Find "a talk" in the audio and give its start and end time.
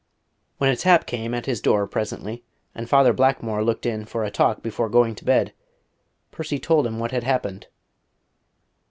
4.23-4.63